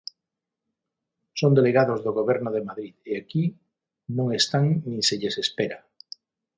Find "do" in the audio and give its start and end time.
2.05-2.11